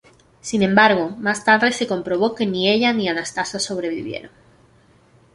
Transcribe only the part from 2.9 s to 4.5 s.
ni Anastasia sobrevivieron.